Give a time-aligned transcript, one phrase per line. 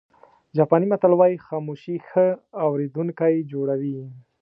[0.57, 2.25] جاپاني متل وایي خاموشي ښه
[2.65, 3.97] اورېدونکی جوړوي.